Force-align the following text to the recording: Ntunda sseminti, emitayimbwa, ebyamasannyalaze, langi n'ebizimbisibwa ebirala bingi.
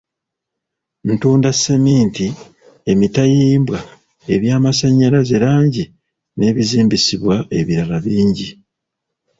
Ntunda 1.13 1.49
sseminti, 1.53 2.27
emitayimbwa, 2.91 3.79
ebyamasannyalaze, 4.33 5.35
langi 5.45 5.83
n'ebizimbisibwa 6.37 7.35
ebirala 7.59 7.97
bingi. 8.05 8.49